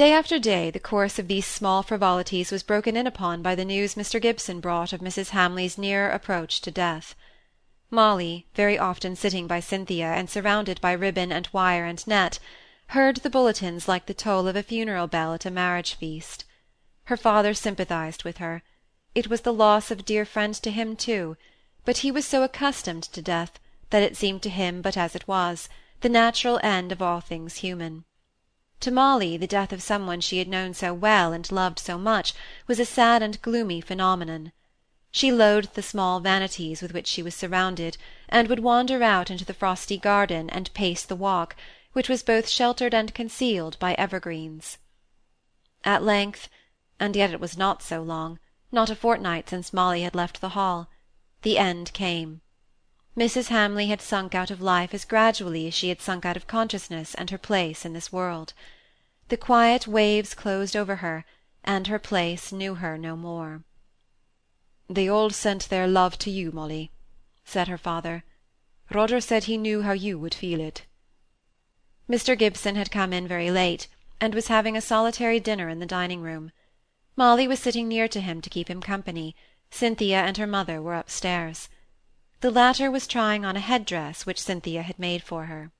[0.00, 3.66] Day after day the course of these small frivolities was broken in upon by the
[3.66, 4.18] news Mr.
[4.18, 5.28] Gibson brought of Mrs.
[5.28, 7.14] Hamley's nearer approach to death.
[7.90, 12.38] Molly, very often sitting by Cynthia and surrounded by ribbon and wire and net,
[12.96, 16.46] heard the bulletins like the toll of a funeral bell at a marriage feast.
[17.04, 18.62] Her father sympathized with her.
[19.14, 21.36] It was the loss of a dear friend to him too,
[21.84, 23.60] but he was so accustomed to death,
[23.90, 25.68] that it seemed to him but as it was,
[26.00, 28.06] the natural end of all things human.
[28.84, 31.98] To Molly the death of some one she had known so well and loved so
[31.98, 32.32] much
[32.66, 34.52] was a sad and gloomy phenomenon.
[35.10, 39.44] She loathed the small vanities with which she was surrounded, and would wander out into
[39.44, 41.56] the frosty garden and pace the walk,
[41.92, 44.78] which was both sheltered and concealed by evergreens.
[45.84, 46.48] At length,
[46.98, 48.38] and yet it was not so long,
[48.72, 50.88] not a fortnight since Molly had left the Hall,
[51.42, 52.40] the end came.
[53.16, 53.48] Mrs.
[53.48, 57.12] Hamley had sunk out of life as gradually as she had sunk out of consciousness
[57.16, 58.54] and her place in this world.
[59.30, 61.24] The quiet waves closed over her,
[61.62, 63.62] and her place knew her no more.
[64.88, 66.90] "They all sent their love to you, Molly,"
[67.44, 68.24] said her father.
[68.90, 70.84] "Roger said he knew how you would feel it."
[72.08, 72.36] Mr.
[72.36, 73.86] Gibson had come in very late,
[74.20, 76.50] and was having a solitary dinner in the dining-room.
[77.14, 79.36] Molly was sitting near to him to keep him company,
[79.70, 81.68] Cynthia and her mother were upstairs.
[82.40, 85.70] The latter was trying on a head-dress which Cynthia had made for her.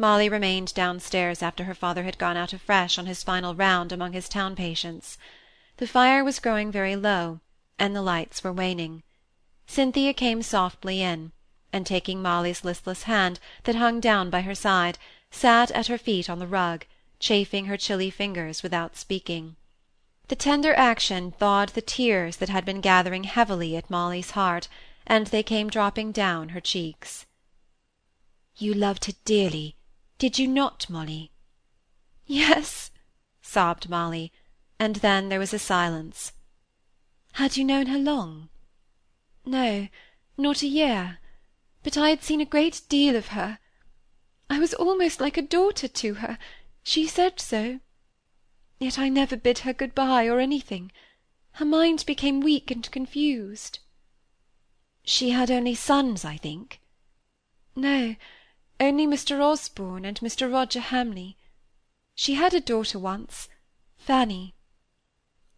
[0.00, 4.14] Molly remained downstairs after her father had gone out afresh on his final round among
[4.14, 5.18] his town patients.
[5.76, 7.40] The fire was growing very low,
[7.78, 9.02] and the lights were waning.
[9.66, 11.32] Cynthia came softly in,
[11.70, 14.96] and taking Molly's listless hand, that hung down by her side,
[15.30, 16.86] sat at her feet on the rug,
[17.18, 19.56] chafing her chilly fingers without speaking.
[20.28, 24.66] The tender action thawed the tears that had been gathering heavily at Molly's heart,
[25.06, 27.26] and they came dropping down her cheeks.
[28.56, 29.76] You loved her dearly,
[30.20, 31.32] did you not, Molly?
[32.26, 32.90] Yes,
[33.40, 34.30] sobbed Molly,
[34.78, 36.32] and then there was a silence.
[37.32, 38.50] Had you known her long?
[39.46, 39.88] No,
[40.36, 41.20] not a year,
[41.82, 43.60] but I had seen a great deal of her.
[44.50, 46.36] I was almost like a daughter to her,
[46.82, 47.80] she said so.
[48.78, 50.92] Yet I never bid her good-bye or anything.
[51.52, 53.78] Her mind became weak and confused.
[55.02, 56.78] She had only sons, I think?
[57.74, 58.16] No,
[58.80, 59.40] only Mr.
[59.40, 60.50] Osborne and Mr.
[60.50, 61.36] Roger Hamley.
[62.14, 63.48] She had a daughter once,
[63.98, 64.54] Fanny.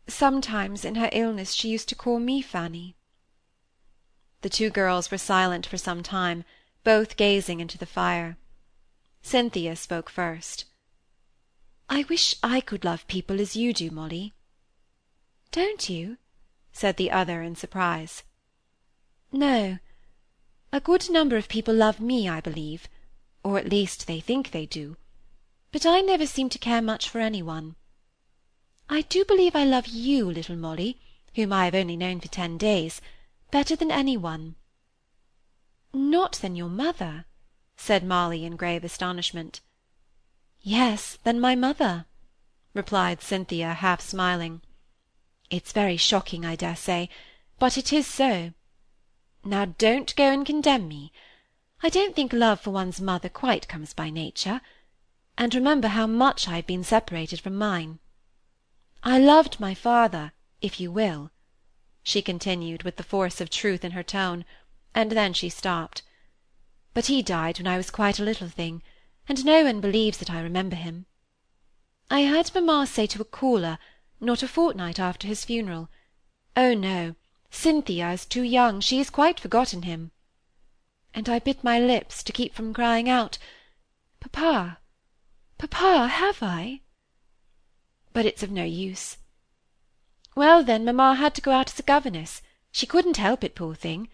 [0.08, 2.96] Sometimes in her illness she used to call me Fanny.
[4.40, 6.44] The two girls were silent for some time,
[6.82, 8.36] both gazing into the fire.
[9.22, 10.64] Cynthia spoke first.
[11.88, 14.34] I wish I could love people as you do, Molly.
[15.52, 16.18] Don't you?
[16.72, 18.24] said the other in surprise.
[19.30, 19.78] No.
[20.72, 22.88] A good number of people love me, I believe,
[23.44, 24.96] or at least they think they do,
[25.72, 27.76] but I never seem to care much for anyone.
[28.88, 30.98] I do believe I love you, little Molly,
[31.34, 33.00] whom I have only known for ten days,
[33.50, 34.54] better than anyone.
[35.94, 37.24] Not than your mother,
[37.76, 39.60] said Molly in grave astonishment.
[40.60, 42.06] Yes, than my mother,
[42.74, 44.60] replied Cynthia, half smiling.
[45.50, 47.08] It's very shocking, I dare say,
[47.58, 48.52] but it is so.
[49.44, 51.12] Now don't go and condemn me.
[51.82, 54.60] I don't think love for one's mother quite comes by nature.
[55.36, 57.98] And remember how much I have been separated from mine.
[59.02, 61.32] I loved my father, if you will,
[62.04, 64.44] she continued, with the force of truth in her tone,
[64.94, 66.02] and then she stopped.
[66.94, 68.82] But he died when I was quite a little thing,
[69.28, 71.06] and no one believes that I remember him.
[72.10, 73.78] I heard mamma say to a caller,
[74.20, 75.88] not a fortnight after his funeral,
[76.56, 77.16] Oh, no,
[77.50, 80.12] Cynthia is too young, she has quite forgotten him.
[81.14, 83.38] And I bit my lips to keep from crying out,
[84.20, 84.78] Papa,
[85.58, 86.80] Papa, have I?
[88.12, 89.18] But it's of no use.
[90.34, 92.40] Well, then, mamma had to go out as a governess.
[92.70, 94.08] She couldn't help it, poor thing.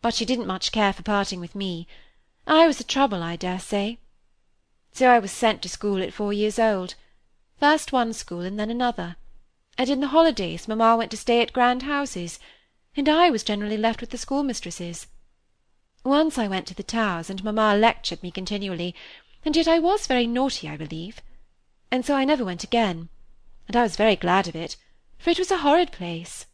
[0.00, 1.88] But she didn't much care for parting with me.
[2.46, 3.98] I was a trouble, I dare say.
[4.92, 6.94] So I was sent to school at four years old.
[7.58, 9.16] First one school and then another.
[9.76, 12.38] And in the holidays mamma went to stay at grand houses,
[12.96, 15.08] and I was generally left with the schoolmistresses.
[16.06, 18.94] Once I went to the Towers, and mamma lectured me continually,
[19.44, 21.20] and yet I was very naughty, I believe.
[21.90, 23.08] And so I never went again,
[23.66, 24.76] and I was very glad of it,
[25.18, 26.46] for it was a horrid place.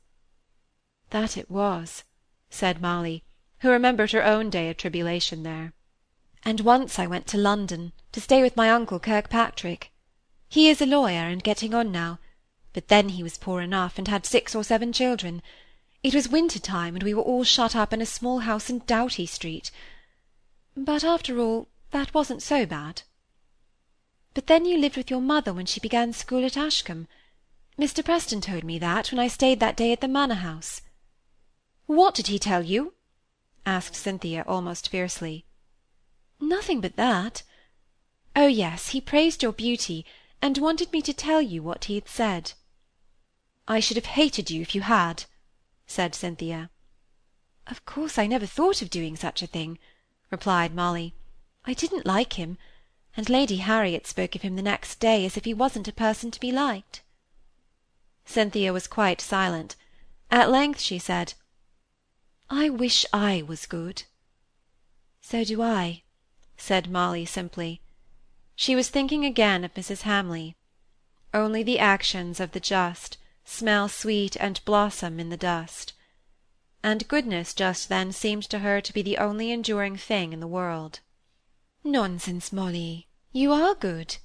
[1.10, 2.02] That it was,
[2.48, 3.24] said Molly,
[3.58, 5.74] who remembered her own day of tribulation there.
[6.42, 9.92] And once I went to London, to stay with my uncle Kirkpatrick.
[10.48, 12.20] He is a lawyer, and getting on now,
[12.72, 15.42] but then he was poor enough, and had six or seven children,
[16.02, 18.80] it was winter time, and we were all shut up in a small house in
[18.86, 19.70] Doughty Street.
[20.76, 23.02] But after all, that wasn't so bad.
[24.34, 27.06] But then you lived with your mother when she began school at Ashcombe.
[27.78, 28.04] Mr.
[28.04, 30.82] Preston told me that when I stayed that day at the Manor House.
[31.86, 32.94] What did he tell you?
[33.64, 35.44] asked Cynthia almost fiercely.
[36.40, 37.42] Nothing but that.
[38.34, 40.04] Oh, yes, he praised your beauty,
[40.40, 42.52] and wanted me to tell you what he had said.
[43.68, 45.26] I should have hated you if you had,
[45.92, 46.70] said Cynthia.
[47.66, 49.78] Of course I never thought of doing such a thing,
[50.30, 51.14] replied Molly.
[51.66, 52.56] I didn't like him,
[53.14, 56.30] and Lady Harriet spoke of him the next day as if he wasn't a person
[56.30, 57.02] to be liked.
[58.24, 59.76] Cynthia was quite silent.
[60.30, 61.34] At length she said,
[62.48, 64.04] I wish I was good.
[65.20, 66.04] So do I,
[66.56, 67.82] said Molly simply.
[68.56, 70.02] She was thinking again of Mrs.
[70.02, 70.56] Hamley.
[71.34, 73.18] Only the actions of the just
[73.52, 75.92] smell sweet and blossom in the dust.
[76.82, 80.46] And goodness just then seemed to her to be the only enduring thing in the
[80.46, 81.00] world.
[81.84, 83.08] Nonsense, Molly.
[83.30, 84.16] You are good.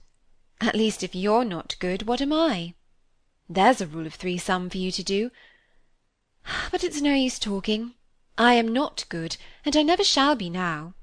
[0.60, 2.74] At least, if you're not good, what am I?
[3.50, 5.30] There's a rule of three sum for you to do.
[6.72, 7.94] But it's no use talking.
[8.38, 10.94] I am not good, and I never shall be now.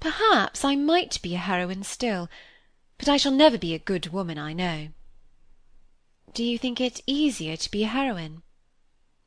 [0.00, 2.28] Perhaps I might be a heroine still,
[2.98, 4.88] but I shall never be a good woman, I know.
[6.34, 8.42] Do you think it easier to be a heroine?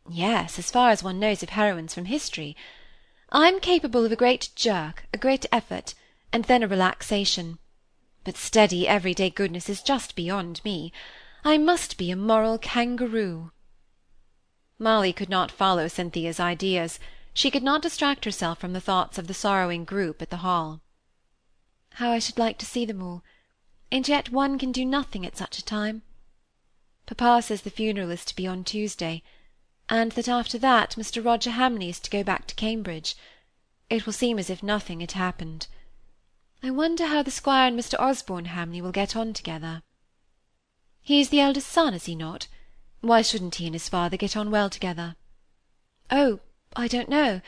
[0.10, 2.56] Yes, as far as one knows of heroines from history.
[3.32, 5.94] I'm capable of a great jerk, a great effort,
[6.34, 7.60] and then a relaxation.
[8.24, 10.92] But steady, everyday goodness is just beyond me.
[11.44, 13.52] I must be a moral kangaroo.
[14.80, 17.00] Molly could not follow Cynthia's ideas.
[17.36, 20.82] She could not distract herself from the thoughts of the sorrowing group at the Hall.
[21.92, 23.24] How I should like to see them all,
[23.92, 26.02] and yet one can do nothing at such a time.
[27.06, 29.22] Papa says the funeral is to be on Tuesday,
[29.90, 31.24] and that after that Mr.
[31.24, 33.16] Roger Hamley is to go back to Cambridge.
[33.90, 35.68] It will seem as if nothing had happened.
[36.64, 38.00] I wonder how the Squire and Mr.
[38.00, 39.84] Osborne Hamley will get on together.
[41.02, 42.48] He is the eldest son, is he not?
[43.02, 45.16] Why shouldn't he and his father get on well together?
[46.10, 46.40] Oh,
[46.76, 47.42] I don't know.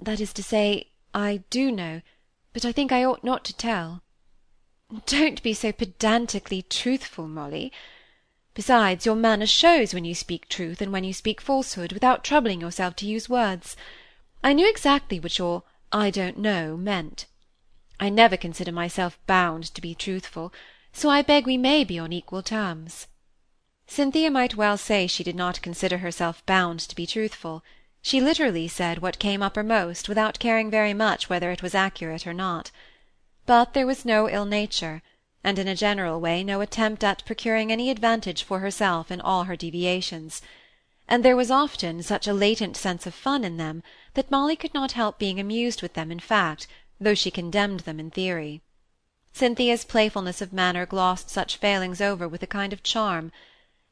[0.00, 2.00] That is to say, I do know,
[2.54, 4.02] but I think I ought not to tell.
[5.04, 7.70] Don't be so pedantically truthful, Molly.
[8.54, 12.60] Besides, your manner shows when you speak truth and when you speak falsehood, without troubling
[12.60, 13.76] yourself to use words.
[14.44, 17.26] I knew exactly what your I don't know meant.
[17.98, 20.52] I never consider myself bound to be truthful,
[20.92, 23.06] so I beg we may be on equal terms.
[23.86, 27.62] Cynthia might well say she did not consider herself bound to be truthful.
[28.02, 32.34] She literally said what came uppermost, without caring very much whether it was accurate or
[32.34, 32.70] not.
[33.46, 35.02] But there was no ill nature
[35.44, 39.44] and in a general way no attempt at procuring any advantage for herself in all
[39.44, 40.40] her deviations.
[41.08, 43.82] And there was often such a latent sense of fun in them
[44.14, 46.66] that molly could not help being amused with them in fact
[47.00, 48.62] though she condemned them in theory.
[49.32, 53.32] Cynthia's playfulness of manner glossed such failings over with a kind of charm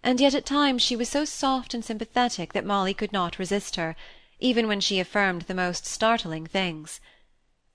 [0.02, 3.76] and yet at times she was so soft and sympathetic that molly could not resist
[3.76, 3.96] her
[4.38, 7.00] even when she affirmed the most startling things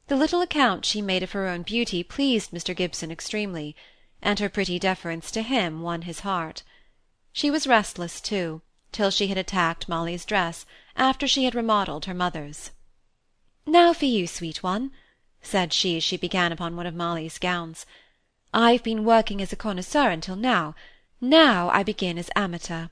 [0.07, 2.75] the little account she made of her own beauty pleased Mr.
[2.75, 3.75] Gibson extremely,
[4.21, 6.61] and her pretty deference to him won his heart.
[7.33, 8.61] She was restless, too,
[8.91, 10.65] till she had attacked Molly's dress,
[10.95, 12.71] after she had remodelled her mother's.
[13.65, 14.91] "Now for you, sweet one,"
[15.41, 17.85] said she as she began upon one of Molly's gowns.
[18.53, 20.75] "I've been working as a connoisseur until now.
[21.19, 22.89] Now I begin as amateur."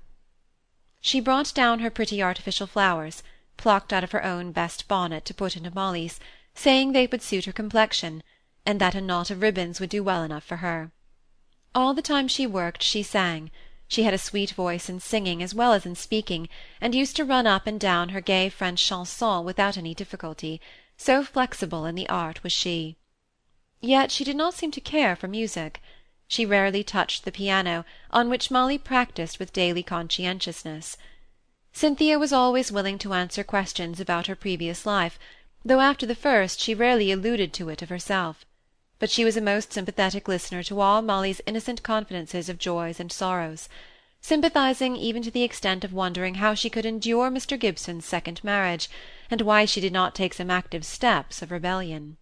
[0.99, 3.21] She brought down her pretty artificial flowers,
[3.55, 6.19] plucked out of her own best bonnet to put into Molly's,
[6.55, 8.23] saying they would suit her complexion,
[8.65, 10.91] and that a knot of ribbons would do well enough for her.
[11.75, 13.51] All the time she worked she sang.
[13.87, 16.47] She had a sweet voice in singing as well as in speaking,
[16.79, 20.61] and used to run up and down her gay French chanson without any difficulty,
[20.97, 22.97] so flexible in the art was she.
[23.81, 25.81] Yet she did not seem to care for music.
[26.27, 30.97] She rarely touched the piano, on which Molly practised with daily conscientiousness.
[31.73, 35.19] Cynthia was always willing to answer questions about her previous life,
[35.65, 38.45] though after the first she rarely alluded to it of herself.
[38.99, 43.11] But she was a most sympathetic listener to all Molly's innocent confidences of joys and
[43.11, 43.69] sorrows,
[44.21, 47.59] sympathizing even to the extent of wondering how she could endure Mr.
[47.59, 48.89] Gibson's second marriage,
[49.29, 52.17] and why she did not take some active steps of rebellion.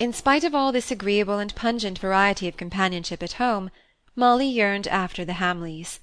[0.00, 3.70] In spite of all this agreeable and pungent variety of companionship at home,
[4.16, 6.00] Molly yearned after the Hamleys.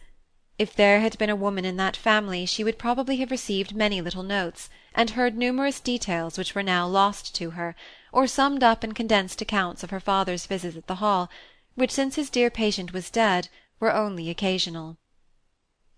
[0.60, 4.00] If there had been a woman in that family she would probably have received many
[4.00, 7.76] little notes, and heard numerous details which were now lost to her,
[8.12, 11.32] or summed up in condensed accounts of her father's visits at the Hall,
[11.74, 14.98] which since his dear patient was dead were only occasional.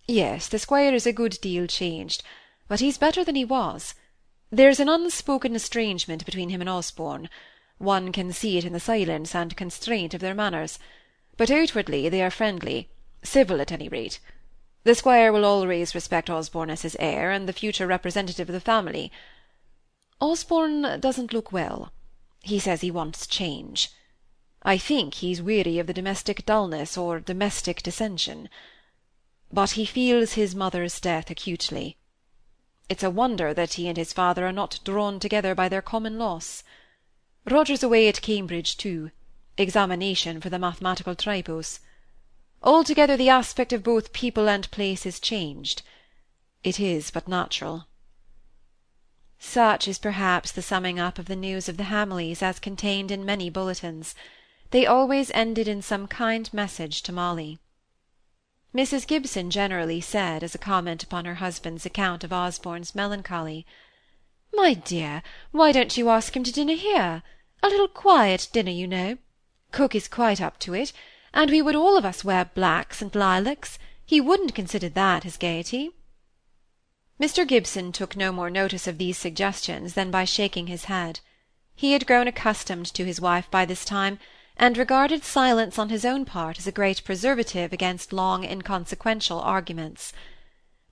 [0.07, 2.23] Yes, the squire is a good deal changed,
[2.69, 3.95] but he's better than he was.
[4.49, 7.29] There's an unspoken estrangement between him and Osborne.
[7.79, 10.79] One can see it in the silence and constraint of their manners.
[11.35, 12.87] but outwardly they are friendly,
[13.23, 14.21] civil at any rate.
[14.83, 18.59] The squire will always respect Osborne as his heir, and the future representative of the
[18.59, 19.11] family.
[20.19, 21.91] Osborne doesn't look well.
[22.41, 23.91] He says he wants change.
[24.61, 28.49] I think he's weary of the domestic dullness or domestic dissension.
[29.51, 31.97] But he feels his mother's death acutely.
[32.89, 36.17] It's a wonder that he and his father are not drawn together by their common
[36.17, 36.63] loss.
[37.49, 39.11] Roger's away at Cambridge, too,
[39.57, 41.79] examination for the mathematical tripos.
[42.63, 45.81] Altogether the aspect of both people and place is changed.
[46.63, 47.87] It is but natural.
[49.37, 53.25] Such is perhaps the summing up of the news of the Hamleys as contained in
[53.25, 54.15] many bulletins.
[54.71, 57.59] They always ended in some kind message to Molly.
[58.73, 59.05] Mrs.
[59.05, 63.65] Gibson generally said, as a comment upon her husband's account of Osborne's melancholy,
[64.53, 67.23] "My dear, why don't you ask him to dinner here?
[67.61, 69.17] A little quiet dinner, you know.
[69.71, 70.93] Cook is quite up to it
[71.33, 73.79] and we would all of us wear blacks and lilacs.
[74.05, 75.91] He wouldn't consider that his gaiety.
[77.19, 77.47] Mr.
[77.47, 81.19] Gibson took no more notice of these suggestions than by shaking his head.
[81.75, 84.19] He had grown accustomed to his wife by this time,
[84.57, 90.13] and regarded silence on his own part as a great preservative against long inconsequential arguments.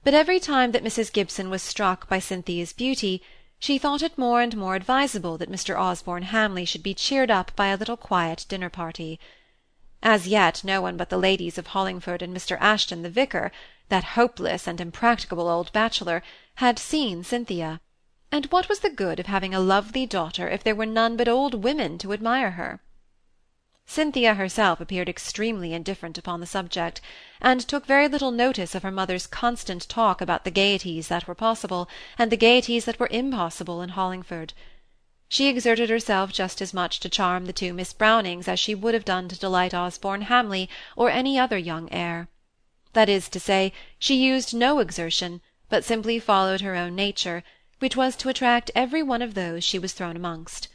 [0.03, 1.13] But every time that Mrs.
[1.13, 3.21] Gibson was struck by Cynthia's beauty,
[3.59, 5.79] she thought it more and more advisable that Mr.
[5.79, 9.19] Osborne Hamley should be cheered up by a little quiet dinner-party.
[10.03, 12.57] As yet no one but the ladies of Hollingford and Mr.
[12.59, 13.51] Ashton the vicar,
[13.89, 16.23] that hopeless and impracticable old bachelor,
[16.55, 17.79] had seen Cynthia;
[18.31, 21.27] and what was the good of having a lovely daughter if there were none but
[21.27, 22.81] old women to admire her?
[23.85, 26.99] Cynthia herself appeared extremely indifferent upon the subject,
[27.39, 31.35] and took very little notice of her mother's constant talk about the gaieties that were
[31.35, 34.53] possible, and the gaieties that were impossible in Hollingford.
[35.33, 38.93] She exerted herself just as much to charm the two Miss Brownings as she would
[38.93, 42.27] have done to delight Osborne Hamley or any other young heir.
[42.91, 47.45] That is to say, she used no exertion, but simply followed her own nature,
[47.79, 50.67] which was to attract every one of those she was thrown amongst.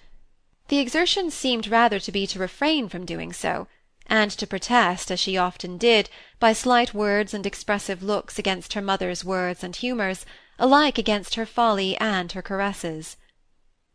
[0.69, 3.69] The exertion seemed rather to be to refrain from doing so,
[4.07, 6.09] and to protest, as she often did,
[6.41, 10.25] by slight words and expressive looks against her mother's words and humours,
[10.59, 13.19] alike against her folly and her caresses.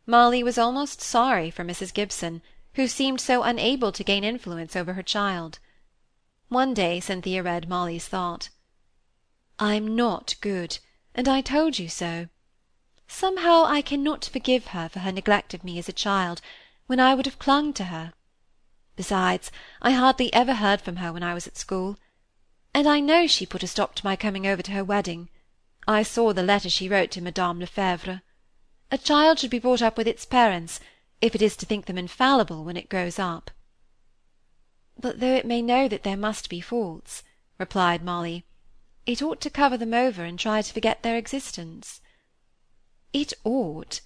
[0.04, 1.94] Molly was almost sorry for Mrs.
[1.94, 2.42] Gibson,
[2.74, 5.58] who seemed so unable to gain influence over her child.
[6.48, 8.48] One day Cynthia read Molly's thought.
[9.58, 10.78] "I'm not good,
[11.14, 12.28] and I told you so.
[13.06, 16.40] Somehow I cannot forgive her for her neglect of me as a child,
[16.86, 18.12] when I would have clung to her.
[18.96, 21.96] Besides, I hardly ever heard from her when I was at school.
[22.74, 25.28] And I know she put a stop to my coming over to her wedding.
[25.86, 28.22] I saw the letter she wrote to Madame Lefèvre.
[28.92, 30.78] A child should be brought up with its parents,
[31.22, 33.50] if it is to think them infallible when it grows up.
[35.00, 37.24] But though it may know that there must be faults,
[37.56, 38.44] replied Molly,
[39.06, 42.02] it ought to cover them over and try to forget their existence.
[43.14, 44.02] It ought.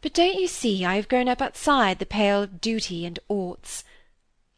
[0.00, 3.84] But don't you see I have grown up outside the pale of duty and oughts?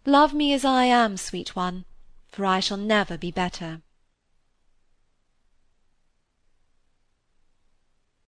[0.07, 1.87] Love me as I am, sweet one,
[2.29, 3.83] for I shall never be better.